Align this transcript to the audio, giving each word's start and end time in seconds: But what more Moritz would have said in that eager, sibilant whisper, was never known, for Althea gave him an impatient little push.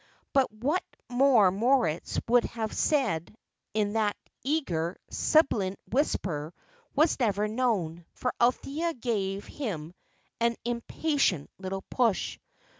But 0.33 0.51
what 0.51 0.83
more 1.09 1.51
Moritz 1.51 2.19
would 2.27 2.45
have 2.45 2.73
said 2.73 3.35
in 3.75 3.93
that 3.93 4.17
eager, 4.43 4.97
sibilant 5.11 5.77
whisper, 5.91 6.55
was 6.95 7.19
never 7.19 7.47
known, 7.47 8.05
for 8.15 8.33
Althea 8.41 8.95
gave 8.95 9.45
him 9.45 9.93
an 10.39 10.55
impatient 10.65 11.51
little 11.59 11.83
push. 11.91 12.39